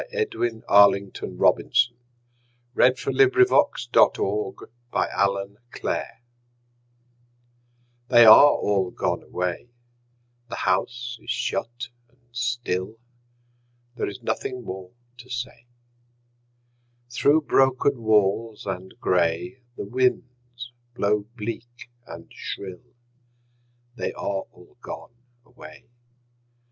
[0.11, 1.95] Edwin Arlington Robinson
[2.73, 5.09] The House on the
[5.79, 5.99] Hill
[8.09, 9.67] THEY are all gone away,
[10.49, 12.97] The house is shut and still,
[13.95, 15.67] There is nothing more to say.
[17.11, 22.81] Through broken walls and gray The winds blow bleak and shrill:
[23.95, 25.13] They are all gone
[25.45, 25.85] away.